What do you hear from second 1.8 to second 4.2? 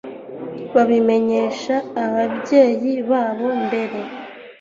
ababyeyi babo mbere